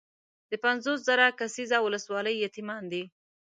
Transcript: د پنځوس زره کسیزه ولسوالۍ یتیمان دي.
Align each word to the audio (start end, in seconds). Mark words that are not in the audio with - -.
د 0.51 0.53
پنځوس 0.63 0.99
زره 1.07 1.25
کسیزه 1.39 1.77
ولسوالۍ 1.81 2.35
یتیمان 2.45 2.83
دي. 2.91 3.03